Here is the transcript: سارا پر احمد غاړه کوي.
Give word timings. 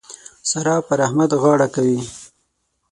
سارا 0.49 0.75
پر 0.87 0.99
احمد 1.07 1.31
غاړه 1.41 1.67
کوي. 1.75 1.99